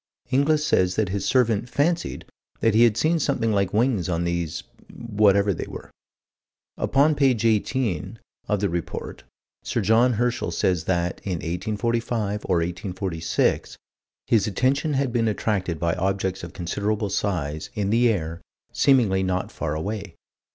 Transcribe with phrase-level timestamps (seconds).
[0.31, 2.25] Inglis says that his servant "fancied"
[2.59, 5.91] that he had seen something like wings on these whatever they were.
[6.75, 8.17] Upon page 18,
[8.47, 9.23] of the Report,
[9.61, 13.77] Sir John Herschel says that, in 1845 or 1846,
[14.25, 18.41] his attention had been attracted by objects of considerable size, in the air,
[18.73, 20.15] seemingly not far away.